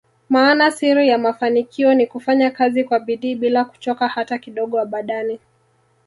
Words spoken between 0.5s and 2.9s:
Siri ya mafanikio Ni kufanya Kazi